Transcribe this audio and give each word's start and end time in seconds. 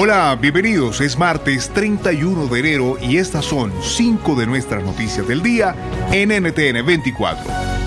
Hola, 0.00 0.38
bienvenidos. 0.40 1.00
Es 1.00 1.18
martes 1.18 1.70
31 1.70 2.46
de 2.46 2.60
enero 2.60 2.96
y 3.02 3.16
estas 3.16 3.44
son 3.44 3.72
cinco 3.82 4.36
de 4.36 4.46
nuestras 4.46 4.84
noticias 4.84 5.26
del 5.26 5.42
día 5.42 5.74
en 6.12 6.28
NTN 6.28 6.86
24. 6.86 7.77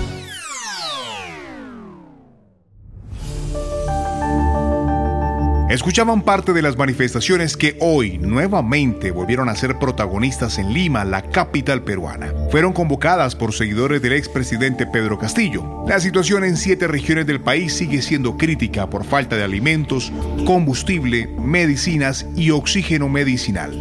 Escuchaban 5.72 6.20
parte 6.20 6.52
de 6.52 6.60
las 6.60 6.76
manifestaciones 6.76 7.56
que 7.56 7.78
hoy 7.80 8.18
nuevamente 8.18 9.10
volvieron 9.10 9.48
a 9.48 9.56
ser 9.56 9.78
protagonistas 9.78 10.58
en 10.58 10.74
Lima, 10.74 11.02
la 11.06 11.22
capital 11.22 11.82
peruana. 11.82 12.30
Fueron 12.50 12.74
convocadas 12.74 13.34
por 13.34 13.54
seguidores 13.54 14.02
del 14.02 14.12
expresidente 14.12 14.86
Pedro 14.86 15.18
Castillo. 15.18 15.82
La 15.88 15.98
situación 15.98 16.44
en 16.44 16.58
siete 16.58 16.88
regiones 16.88 17.26
del 17.26 17.40
país 17.40 17.72
sigue 17.72 18.02
siendo 18.02 18.36
crítica 18.36 18.90
por 18.90 19.04
falta 19.04 19.36
de 19.36 19.44
alimentos, 19.44 20.12
combustible, 20.44 21.26
medicinas 21.38 22.26
y 22.36 22.50
oxígeno 22.50 23.08
medicinal. 23.08 23.72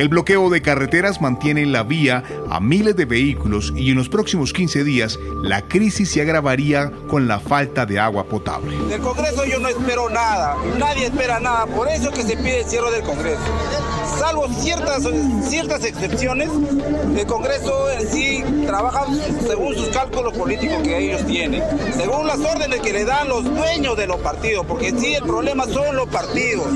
El 0.00 0.08
bloqueo 0.08 0.48
de 0.48 0.62
carreteras 0.62 1.20
mantiene 1.20 1.66
la 1.66 1.82
vía 1.82 2.24
a 2.48 2.58
miles 2.58 2.96
de 2.96 3.04
vehículos 3.04 3.70
y 3.76 3.90
en 3.90 3.98
los 3.98 4.08
próximos 4.08 4.54
15 4.54 4.82
días 4.82 5.18
la 5.42 5.68
crisis 5.68 6.10
se 6.10 6.22
agravaría 6.22 6.90
con 7.06 7.28
la 7.28 7.38
falta 7.38 7.84
de 7.84 7.98
agua 7.98 8.24
potable. 8.24 8.78
Del 8.88 9.02
Congreso 9.02 9.44
yo 9.44 9.58
no 9.58 9.68
espero 9.68 10.08
nada, 10.08 10.56
nadie 10.78 11.04
espera 11.04 11.38
nada, 11.38 11.66
por 11.66 11.86
eso 11.86 12.10
que 12.12 12.22
se 12.22 12.34
pide 12.38 12.60
el 12.60 12.64
cierre 12.64 12.90
del 12.92 13.02
Congreso. 13.02 13.42
Salvo 14.18 14.48
ciertas, 14.48 15.06
ciertas 15.42 15.84
excepciones, 15.84 16.48
el 17.14 17.26
Congreso 17.26 17.90
en 17.90 18.08
sí 18.08 18.42
trabaja 18.64 19.04
según 19.46 19.74
sus 19.74 19.88
cálculos 19.88 20.32
políticos 20.32 20.78
que 20.82 20.96
ellos 20.96 21.26
tienen, 21.26 21.62
según 21.94 22.26
las 22.26 22.38
órdenes 22.38 22.80
que 22.80 22.94
le 22.94 23.04
dan 23.04 23.28
los 23.28 23.44
dueños 23.44 23.98
de 23.98 24.06
los 24.06 24.16
partidos, 24.20 24.64
porque 24.64 24.88
en 24.88 24.98
sí 24.98 25.12
el 25.12 25.24
problema 25.24 25.66
son 25.66 25.94
los 25.94 26.08
partidos. 26.08 26.68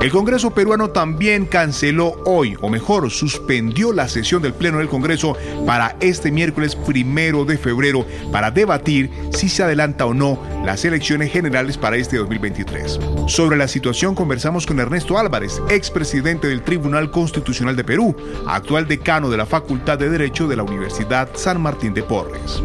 El 0.00 0.12
Congreso 0.12 0.52
peruano 0.52 0.90
también 0.90 1.44
canceló 1.44 2.22
hoy, 2.24 2.56
o 2.60 2.68
mejor, 2.68 3.10
suspendió 3.10 3.92
la 3.92 4.06
sesión 4.06 4.40
del 4.40 4.54
Pleno 4.54 4.78
del 4.78 4.88
Congreso 4.88 5.36
para 5.66 5.96
este 5.98 6.30
miércoles 6.30 6.76
primero 6.76 7.44
de 7.44 7.58
febrero 7.58 8.06
para 8.30 8.52
debatir 8.52 9.10
si 9.30 9.48
se 9.48 9.64
adelanta 9.64 10.06
o 10.06 10.14
no 10.14 10.40
las 10.64 10.84
elecciones 10.84 11.32
generales 11.32 11.76
para 11.76 11.96
este 11.96 12.16
2023. 12.16 13.00
Sobre 13.26 13.56
la 13.56 13.66
situación 13.66 14.14
conversamos 14.14 14.66
con 14.66 14.78
Ernesto 14.78 15.18
Álvarez, 15.18 15.60
expresidente 15.68 16.46
del 16.46 16.62
Tribunal 16.62 17.10
Constitucional 17.10 17.74
de 17.74 17.82
Perú, 17.82 18.14
actual 18.46 18.86
decano 18.86 19.28
de 19.28 19.36
la 19.36 19.46
Facultad 19.46 19.98
de 19.98 20.10
Derecho 20.10 20.46
de 20.46 20.56
la 20.56 20.62
Universidad 20.62 21.28
San 21.34 21.60
Martín 21.60 21.92
de 21.92 22.04
Porres. 22.04 22.62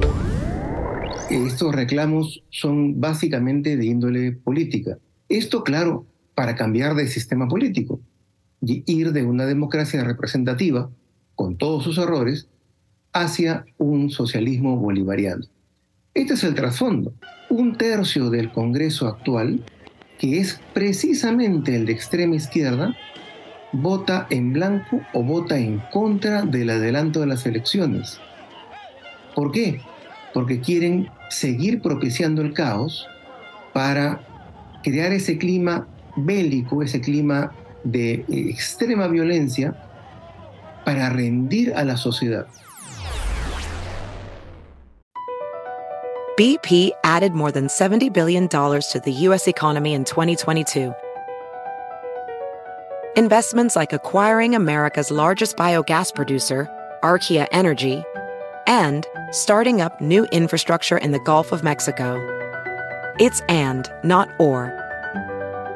Estos 1.31 1.73
reclamos 1.73 2.43
son 2.51 3.01
básicamente 3.01 3.75
de 3.75 3.85
índole 3.87 4.33
política. 4.33 4.99
Esto, 5.29 5.63
claro, 5.63 6.05
para 6.35 6.55
cambiar 6.55 6.95
de 6.95 7.07
sistema 7.07 7.47
político 7.47 7.99
y 8.61 8.83
ir 8.85 9.11
de 9.11 9.23
una 9.23 9.45
democracia 9.45 10.03
representativa, 10.03 10.89
con 11.35 11.57
todos 11.57 11.83
sus 11.83 11.97
errores, 11.97 12.47
hacia 13.11 13.65
un 13.77 14.09
socialismo 14.09 14.77
bolivariano. 14.77 15.45
Este 16.13 16.33
es 16.33 16.43
el 16.43 16.55
trasfondo. 16.55 17.13
Un 17.49 17.75
tercio 17.75 18.29
del 18.29 18.51
Congreso 18.51 19.07
actual, 19.07 19.63
que 20.17 20.39
es 20.39 20.59
precisamente 20.73 21.75
el 21.75 21.85
de 21.85 21.93
extrema 21.93 22.35
izquierda, 22.35 22.95
vota 23.73 24.27
en 24.29 24.53
blanco 24.53 25.01
o 25.13 25.23
vota 25.23 25.57
en 25.57 25.79
contra 25.91 26.43
del 26.43 26.69
adelanto 26.69 27.19
de 27.19 27.27
las 27.27 27.45
elecciones. 27.45 28.19
¿Por 29.35 29.51
qué? 29.51 29.81
Porque 30.33 30.61
quieren 30.61 31.09
seguir 31.29 31.81
propiciando 31.81 32.41
el 32.41 32.53
caos 32.53 33.07
para 33.73 34.21
crear 34.83 35.11
ese 35.11 35.37
clima 35.37 35.87
bélico, 36.15 36.81
ese 36.81 36.99
clima 36.99 37.53
de 37.83 38.13
eh, 38.13 38.49
extrema 38.49 39.07
violencia, 39.07 39.73
para 40.85 41.09
rendir 41.09 41.73
a 41.75 41.83
la 41.83 41.95
sociedad. 41.95 42.47
BP 46.35 46.91
added 47.03 47.33
more 47.33 47.51
than 47.51 47.67
$70 47.67 48.11
billion 48.11 48.47
to 48.47 49.01
the 49.05 49.11
U.S. 49.11 49.47
economy 49.47 49.93
in 49.93 50.03
2022. 50.03 50.91
Investments 53.15 53.75
like 53.75 53.93
acquiring 53.93 54.55
America's 54.55 55.11
largest 55.11 55.55
biogas 55.55 56.13
producer, 56.13 56.67
Archaea 57.03 57.47
Energy, 57.51 58.03
and 58.65 59.05
starting 59.29 59.79
up 59.79 60.01
new 60.01 60.25
infrastructure 60.31 60.97
in 60.97 61.11
the 61.11 61.19
Gulf 61.19 61.51
of 61.51 61.63
Mexico. 61.63 62.17
It's 63.19 63.41
and, 63.41 63.87
not 64.03 64.29
or. 64.39 64.82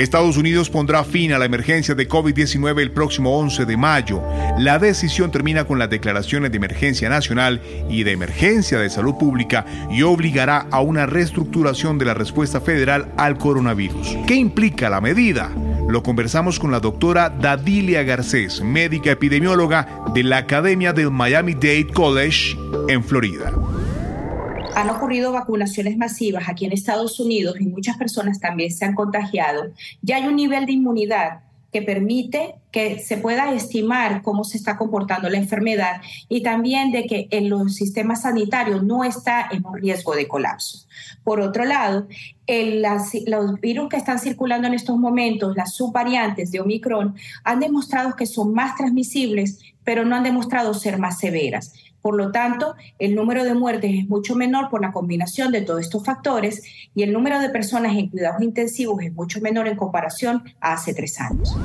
Estados 0.00 0.38
Unidos 0.38 0.70
pondrá 0.70 1.04
fin 1.04 1.34
a 1.34 1.38
la 1.38 1.44
emergencia 1.44 1.94
de 1.94 2.08
COVID-19 2.08 2.80
el 2.80 2.90
próximo 2.90 3.38
11 3.38 3.66
de 3.66 3.76
mayo. 3.76 4.22
La 4.58 4.78
decisión 4.78 5.30
termina 5.30 5.64
con 5.64 5.78
las 5.78 5.90
declaraciones 5.90 6.50
de 6.50 6.56
emergencia 6.56 7.10
nacional 7.10 7.60
y 7.90 8.02
de 8.02 8.12
emergencia 8.12 8.78
de 8.78 8.88
salud 8.88 9.16
pública 9.16 9.66
y 9.90 10.00
obligará 10.00 10.66
a 10.70 10.80
una 10.80 11.04
reestructuración 11.04 11.98
de 11.98 12.06
la 12.06 12.14
respuesta 12.14 12.62
federal 12.62 13.12
al 13.18 13.36
coronavirus. 13.36 14.16
¿Qué 14.26 14.36
implica 14.36 14.88
la 14.88 15.02
medida? 15.02 15.50
Lo 15.86 16.02
conversamos 16.02 16.58
con 16.58 16.70
la 16.70 16.80
doctora 16.80 17.28
Dadilia 17.28 18.02
Garcés, 18.02 18.62
médica 18.62 19.10
epidemióloga 19.10 20.04
de 20.14 20.22
la 20.22 20.38
Academia 20.38 20.94
del 20.94 21.10
Miami-Dade 21.10 21.88
College 21.88 22.56
en 22.88 23.04
Florida 23.04 23.52
han 24.74 24.90
ocurrido 24.90 25.32
vacunaciones 25.32 25.96
masivas 25.96 26.48
aquí 26.48 26.64
en 26.64 26.72
Estados 26.72 27.18
Unidos 27.20 27.56
y 27.60 27.66
muchas 27.66 27.96
personas 27.96 28.40
también 28.40 28.70
se 28.70 28.84
han 28.84 28.94
contagiado, 28.94 29.72
ya 30.02 30.16
hay 30.16 30.26
un 30.26 30.36
nivel 30.36 30.66
de 30.66 30.72
inmunidad 30.72 31.40
que 31.72 31.82
permite 31.82 32.56
que 32.72 32.98
se 32.98 33.16
pueda 33.16 33.52
estimar 33.52 34.22
cómo 34.22 34.44
se 34.44 34.56
está 34.56 34.76
comportando 34.76 35.28
la 35.28 35.38
enfermedad 35.38 36.00
y 36.28 36.42
también 36.42 36.90
de 36.90 37.06
que 37.06 37.28
en 37.30 37.48
los 37.48 37.76
sistemas 37.76 38.22
sanitarios 38.22 38.82
no 38.82 39.04
está 39.04 39.48
en 39.50 39.64
un 39.64 39.76
riesgo 39.76 40.14
de 40.14 40.26
colapso. 40.26 40.86
Por 41.22 41.40
otro 41.40 41.64
lado, 41.64 42.08
los 43.26 43.60
virus 43.60 43.88
que 43.88 43.96
están 43.96 44.18
circulando 44.18 44.66
en 44.66 44.74
estos 44.74 44.98
momentos, 44.98 45.56
las 45.56 45.74
subvariantes 45.74 46.50
de 46.50 46.60
Omicron, 46.60 47.14
han 47.44 47.60
demostrado 47.60 48.16
que 48.16 48.26
son 48.26 48.52
más 48.52 48.74
transmisibles, 48.76 49.60
pero 49.84 50.04
no 50.04 50.16
han 50.16 50.24
demostrado 50.24 50.74
ser 50.74 50.98
más 50.98 51.18
severas. 51.18 51.72
Por 52.02 52.16
lo 52.16 52.32
tanto, 52.32 52.74
el 52.98 53.14
número 53.14 53.44
de 53.44 53.54
muertes 53.54 53.92
es 53.94 54.08
mucho 54.08 54.34
menor 54.34 54.70
por 54.70 54.80
la 54.80 54.92
combinación 54.92 55.52
de 55.52 55.62
todos 55.62 55.80
estos 55.80 56.04
factores 56.04 56.62
y 56.94 57.02
el 57.02 57.12
número 57.12 57.38
de 57.40 57.50
personas 57.50 57.96
en 57.96 58.08
cuidados 58.08 58.42
intensivos 58.42 59.02
es 59.02 59.12
mucho 59.12 59.40
menor 59.40 59.68
en 59.68 59.76
comparación 59.76 60.42
a 60.60 60.74
hace 60.74 60.94
tres 60.94 61.20
años. 61.20 61.56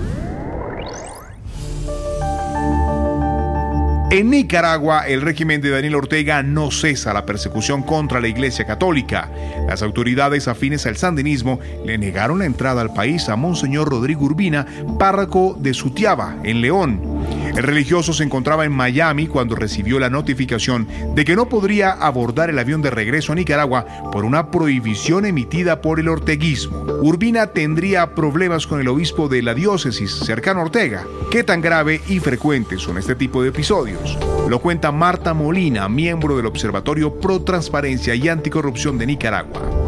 En 4.11 4.29
Nicaragua, 4.29 5.07
el 5.07 5.21
régimen 5.21 5.61
de 5.61 5.71
Daniel 5.71 5.95
Ortega 5.95 6.41
no 6.41 6.71
cesa 6.71 7.11
la 7.11 7.25
persecución 7.25 7.81
contra 7.83 8.21
la 8.21 8.27
Iglesia 8.27 8.65
Católica. 8.65 9.29
Las 9.67 9.81
autoridades 9.81 10.47
afines 10.47 10.85
al 10.85 10.95
sandinismo 10.95 11.59
le 11.83 11.97
negaron 11.97 12.39
la 12.39 12.45
entrada 12.45 12.81
al 12.81 12.93
país 12.93 13.27
a 13.27 13.35
Monseñor 13.35 13.89
Rodrigo 13.89 14.23
Urbina, 14.23 14.65
párroco 14.97 15.57
de 15.59 15.73
Sutiaba, 15.73 16.37
en 16.43 16.61
León. 16.61 17.34
El 17.55 17.63
religioso 17.63 18.11
se 18.11 18.23
encontraba 18.23 18.65
en 18.65 18.73
Miami 18.73 19.27
cuando 19.27 19.55
recibió 19.55 19.97
la 19.97 20.09
notificación 20.09 20.87
de 21.15 21.23
que 21.23 21.37
no 21.37 21.47
podría 21.47 21.91
abordar 21.91 22.49
el 22.49 22.59
avión 22.59 22.81
de 22.81 22.89
regreso 22.89 23.31
a 23.31 23.35
Nicaragua 23.35 23.85
por 24.11 24.25
una 24.25 24.51
prohibición 24.51 25.25
emitida 25.25 25.81
por 25.81 26.01
el 26.01 26.09
orteguismo. 26.09 26.83
Urbina 27.01 27.47
tendría 27.47 28.13
problemas 28.13 28.67
con 28.67 28.81
el 28.81 28.89
obispo 28.89 29.29
de 29.29 29.41
la 29.41 29.53
diócesis 29.53 30.11
cercano 30.11 30.59
a 30.59 30.63
Ortega. 30.63 31.05
¿Qué 31.31 31.45
tan 31.45 31.61
grave 31.61 32.01
y 32.09 32.19
frecuente 32.19 32.77
son 32.77 32.97
este 32.97 33.15
tipo 33.15 33.41
de 33.41 33.49
episodios? 33.49 34.17
Lo 34.49 34.59
cuenta 34.59 34.91
Marta 34.91 35.33
Molina, 35.33 35.87
miembro 35.87 36.35
del 36.35 36.47
Observatorio 36.47 37.21
Pro 37.21 37.41
Transparencia 37.41 38.15
y 38.15 38.27
Anticorrupción 38.27 38.97
de 38.97 39.05
Nicaragua 39.05 39.84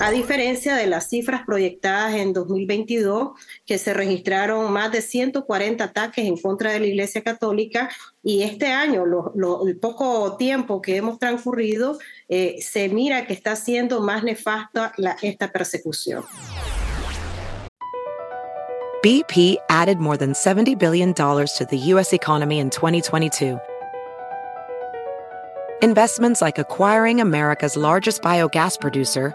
a 0.00 0.10
diferencia 0.10 0.74
de 0.76 0.86
las 0.86 1.10
cifras 1.10 1.42
proyectadas 1.44 2.14
en 2.14 2.32
2022, 2.32 3.32
que 3.66 3.76
se 3.76 3.92
registraron 3.92 4.72
más 4.72 4.90
de 4.92 5.02
140 5.02 5.84
ataques 5.84 6.24
en 6.24 6.38
contra 6.38 6.72
de 6.72 6.80
la 6.80 6.86
Iglesia 6.86 7.22
Católica, 7.22 7.90
y 8.22 8.42
este 8.42 8.68
año, 8.68 9.04
el 9.66 9.76
poco 9.76 10.38
tiempo 10.38 10.80
que 10.80 10.96
hemos 10.96 11.18
transcurrido, 11.18 11.98
eh, 12.30 12.56
se 12.62 12.88
mira 12.88 13.26
que 13.26 13.34
está 13.34 13.56
siendo 13.56 14.00
más 14.00 14.24
nefasta 14.24 14.94
esta 15.20 15.52
persecución. 15.52 16.24
BP 19.02 19.58
added 19.68 19.98
more 19.98 20.16
than 20.16 20.32
$70 20.32 20.78
billion 20.78 21.12
to 21.14 21.66
the 21.68 21.78
U.S. 21.92 22.14
economy 22.14 22.58
in 22.58 22.70
2022. 22.70 23.58
Investments 25.82 26.42
like 26.42 26.58
acquiring 26.58 27.20
America's 27.20 27.74
largest 27.76 28.22
biogas 28.22 28.78
producer, 28.78 29.34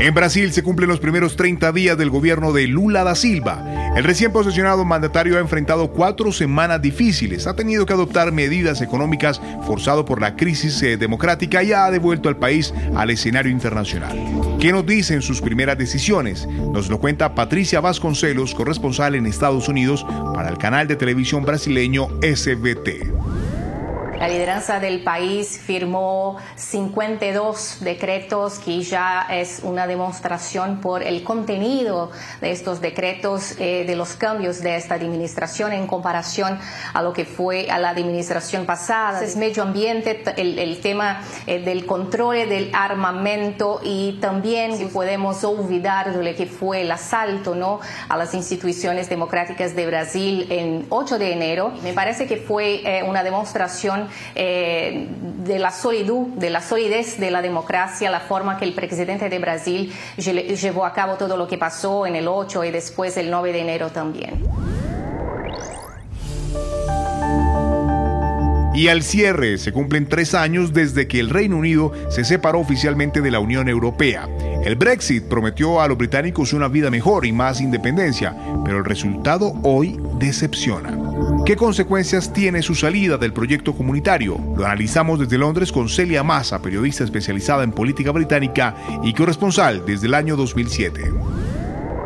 En 0.00 0.14
Brasil 0.14 0.50
se 0.50 0.62
cumplen 0.62 0.88
los 0.88 0.98
primeros 0.98 1.36
30 1.36 1.72
días 1.72 1.98
del 1.98 2.08
gobierno 2.08 2.54
de 2.54 2.66
Lula 2.66 3.04
da 3.04 3.14
Silva. 3.14 3.92
El 3.94 4.02
recién 4.02 4.32
posesionado 4.32 4.82
mandatario 4.82 5.36
ha 5.36 5.40
enfrentado 5.40 5.92
cuatro 5.92 6.32
semanas 6.32 6.80
difíciles, 6.80 7.46
ha 7.46 7.54
tenido 7.54 7.84
que 7.84 7.92
adoptar 7.92 8.32
medidas 8.32 8.80
económicas 8.80 9.42
forzado 9.66 10.06
por 10.06 10.22
la 10.22 10.36
crisis 10.36 10.82
eh, 10.82 10.96
democrática 10.96 11.62
y 11.62 11.74
ha 11.74 11.90
devuelto 11.90 12.30
al 12.30 12.38
país 12.38 12.72
al 12.96 13.10
escenario 13.10 13.52
internacional. 13.52 14.16
¿Qué 14.58 14.72
nos 14.72 14.86
dicen 14.86 15.20
sus 15.20 15.42
primeras 15.42 15.76
decisiones? 15.76 16.46
Nos 16.46 16.88
lo 16.88 16.98
cuenta 16.98 17.34
Patricia 17.34 17.82
Vasconcelos, 17.82 18.54
corresponsal 18.54 19.16
en 19.16 19.26
Estados 19.26 19.68
Unidos 19.68 20.06
para 20.34 20.48
el 20.48 20.56
canal 20.56 20.88
de 20.88 20.96
televisión 20.96 21.44
brasileño 21.44 22.08
SBT. 22.22 23.29
La 24.20 24.28
lideranza 24.28 24.80
del 24.80 25.02
país 25.02 25.58
firmó 25.58 26.36
52 26.54 27.78
decretos, 27.80 28.58
que 28.58 28.82
ya 28.82 29.26
es 29.30 29.60
una 29.62 29.86
demostración 29.86 30.82
por 30.82 31.02
el 31.02 31.24
contenido 31.24 32.10
de 32.42 32.50
estos 32.50 32.82
decretos, 32.82 33.54
eh, 33.58 33.84
de 33.86 33.96
los 33.96 34.16
cambios 34.16 34.60
de 34.60 34.76
esta 34.76 34.94
administración 34.94 35.72
en 35.72 35.86
comparación 35.86 36.58
a 36.92 37.00
lo 37.00 37.14
que 37.14 37.24
fue 37.24 37.70
a 37.70 37.78
la 37.78 37.88
administración 37.88 38.66
pasada. 38.66 39.24
Es 39.24 39.36
medio 39.36 39.62
ambiente, 39.62 40.22
el, 40.36 40.80
tema 40.82 41.22
eh, 41.46 41.60
del 41.60 41.86
control 41.86 42.46
del 42.46 42.70
armamento 42.74 43.80
y 43.82 44.18
también 44.20 44.76
si 44.76 44.84
podemos 44.84 45.42
olvidar 45.44 46.14
de 46.14 46.22
lo 46.22 46.36
que 46.36 46.44
fue 46.44 46.82
el 46.82 46.92
asalto 46.92 47.54
¿no? 47.54 47.80
a 48.10 48.18
las 48.18 48.34
instituciones 48.34 49.08
democráticas 49.08 49.74
de 49.74 49.86
Brasil 49.86 50.46
en 50.50 50.84
8 50.90 51.18
de 51.18 51.32
enero. 51.32 51.72
Me 51.82 51.94
parece 51.94 52.26
que 52.26 52.36
fue 52.36 52.82
eh, 52.84 53.02
una 53.02 53.22
demostración 53.22 54.09
eh, 54.34 55.08
de 55.44 55.58
la 55.58 55.70
solidez, 55.70 56.36
de 56.36 56.50
la 56.50 56.60
solidez 56.60 57.18
de 57.18 57.30
la 57.30 57.42
democracia, 57.42 58.10
la 58.10 58.20
forma 58.20 58.58
que 58.58 58.64
el 58.64 58.74
presidente 58.74 59.28
de 59.28 59.38
Brasil 59.38 59.92
llevó 60.16 60.84
a 60.84 60.92
cabo 60.92 61.14
todo 61.14 61.36
lo 61.36 61.46
que 61.46 61.58
pasó 61.58 62.06
en 62.06 62.16
el 62.16 62.28
8 62.28 62.64
y 62.64 62.70
después 62.70 63.16
el 63.16 63.30
9 63.30 63.52
de 63.52 63.60
enero 63.60 63.90
también. 63.90 64.44
Y 68.80 68.88
al 68.88 69.02
cierre 69.02 69.58
se 69.58 69.72
cumplen 69.72 70.08
tres 70.08 70.34
años 70.34 70.72
desde 70.72 71.06
que 71.08 71.20
el 71.20 71.28
Reino 71.28 71.58
Unido 71.58 71.92
se 72.08 72.24
separó 72.24 72.60
oficialmente 72.60 73.20
de 73.20 73.30
la 73.30 73.40
Unión 73.40 73.68
Europea. 73.68 74.26
El 74.64 74.76
Brexit 74.76 75.24
prometió 75.24 75.80
a 75.80 75.88
los 75.88 75.96
británicos 75.96 76.52
una 76.52 76.68
vida 76.68 76.90
mejor 76.90 77.24
y 77.24 77.32
más 77.32 77.62
independencia, 77.62 78.36
pero 78.62 78.78
el 78.78 78.84
resultado 78.84 79.54
hoy 79.62 79.98
decepciona. 80.18 80.98
¿Qué 81.46 81.56
consecuencias 81.56 82.30
tiene 82.30 82.60
su 82.60 82.74
salida 82.74 83.16
del 83.16 83.32
proyecto 83.32 83.74
comunitario? 83.74 84.38
Lo 84.54 84.66
analizamos 84.66 85.18
desde 85.18 85.38
Londres 85.38 85.72
con 85.72 85.88
Celia 85.88 86.22
Massa, 86.22 86.60
periodista 86.60 87.04
especializada 87.04 87.64
en 87.64 87.72
política 87.72 88.10
británica 88.10 88.74
y 89.02 89.14
corresponsal 89.14 89.86
desde 89.86 90.08
el 90.08 90.14
año 90.14 90.36
2007. 90.36 91.10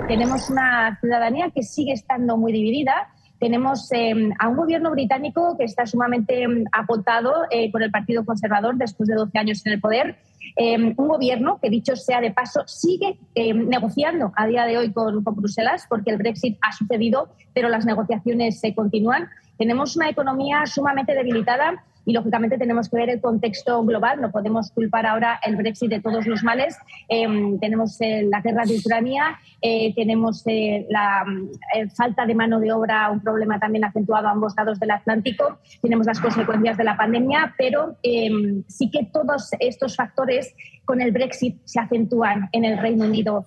Tenemos 0.06 0.48
una 0.48 0.96
ciudadanía 1.00 1.50
que 1.50 1.64
sigue 1.64 1.92
estando 1.92 2.36
muy 2.36 2.52
dividida. 2.52 3.13
Tenemos 3.44 3.92
em, 3.92 4.30
a 4.38 4.48
un 4.48 4.56
gobierno 4.56 4.90
británico 4.90 5.54
que 5.58 5.64
está 5.64 5.84
sumamente 5.84 6.44
em, 6.44 6.64
apotado 6.72 7.30
eh, 7.50 7.70
por 7.70 7.82
el 7.82 7.90
Partido 7.90 8.24
Conservador 8.24 8.76
después 8.76 9.06
de 9.06 9.16
12 9.16 9.38
años 9.38 9.66
en 9.66 9.74
el 9.74 9.80
poder. 9.82 10.16
Em, 10.56 10.94
un 10.96 11.08
gobierno 11.08 11.58
que, 11.60 11.68
dicho 11.68 11.94
sea 11.94 12.22
de 12.22 12.30
paso, 12.30 12.62
sigue 12.66 13.18
negociando 13.36 14.32
a 14.34 14.46
día 14.46 14.64
de 14.64 14.78
hoy 14.78 14.94
con, 14.94 15.22
con, 15.22 15.36
Bruselas, 15.36 15.84
porque 15.90 16.10
el 16.10 16.16
Brexit 16.16 16.56
ha 16.62 16.72
sucedido, 16.72 17.28
pero 17.52 17.68
las 17.68 17.84
negociaciones 17.84 18.60
se 18.60 18.74
continúan. 18.74 19.28
Tenemos 19.58 19.94
una 19.94 20.08
economía 20.08 20.64
sumamente 20.64 21.12
debilitada 21.12 21.84
y 22.04 22.12
lógicamente 22.12 22.58
tenemos 22.58 22.88
que 22.88 22.96
ver 22.96 23.10
el 23.10 23.20
contexto 23.20 23.82
global. 23.84 24.20
No 24.20 24.30
podemos 24.30 24.70
culpar 24.70 25.06
ahora 25.06 25.40
el 25.44 25.56
Brexit 25.56 25.90
de 25.90 26.00
todos 26.00 26.26
los 26.26 26.42
males. 26.42 26.76
Em, 27.08 27.58
tenemos 27.58 28.00
eh, 28.00 28.26
la 28.30 28.40
guerra 28.40 28.64
de 28.64 28.76
Ucrania, 28.76 29.38
eh, 29.60 29.94
tenemos 29.94 30.42
eh, 30.46 30.86
la 30.90 31.24
falta 31.96 32.26
de 32.26 32.34
mano 32.34 32.60
de 32.60 32.72
obra, 32.72 33.10
un 33.10 33.20
problema 33.20 33.58
también 33.58 33.84
acentuado 33.84 34.28
a 34.28 34.32
ambos 34.32 34.54
lados 34.56 34.78
del 34.78 34.90
Atlántico. 34.90 35.58
Tenemos 35.80 36.06
las 36.06 36.20
consecuencias 36.20 36.76
de 36.76 36.84
la 36.84 36.96
pandemia, 36.96 37.54
pero 37.56 37.96
em, 38.02 38.62
sí 38.68 38.90
que 38.90 39.04
todos 39.04 39.50
estos 39.58 39.96
factores 39.96 40.54
con 40.84 41.00
el 41.00 41.12
Brexit 41.12 41.58
se 41.64 41.80
acentúan 41.80 42.48
en 42.52 42.64
el 42.64 42.78
Reino 42.78 43.04
Unido. 43.04 43.46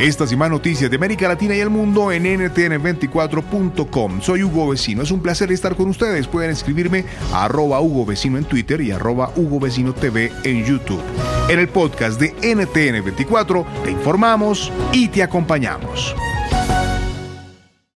Estas 0.00 0.32
y 0.32 0.36
más 0.36 0.48
noticias 0.48 0.90
de 0.90 0.96
América 0.96 1.28
Latina 1.28 1.54
y 1.54 1.60
el 1.60 1.68
mundo 1.68 2.10
en 2.10 2.24
ntn24.com. 2.24 4.22
Soy 4.22 4.42
Hugo 4.42 4.70
Vecino. 4.70 5.02
Es 5.02 5.10
un 5.10 5.20
placer 5.20 5.52
estar 5.52 5.76
con 5.76 5.90
ustedes. 5.90 6.26
Pueden 6.26 6.50
escribirme 6.50 7.04
a 7.34 7.44
arroba 7.44 7.82
Hugo 7.82 8.06
Vecino 8.06 8.38
en 8.38 8.44
Twitter 8.44 8.80
y 8.80 8.92
arroba 8.92 9.30
Hugo 9.36 9.60
Vecino 9.60 9.92
TV 9.92 10.32
en 10.44 10.64
YouTube. 10.64 11.02
En 11.50 11.58
el 11.58 11.68
podcast 11.68 12.18
de 12.18 12.34
NTN24 12.36 13.66
te 13.84 13.90
informamos 13.90 14.72
y 14.90 15.08
te 15.08 15.22
acompañamos. 15.22 16.14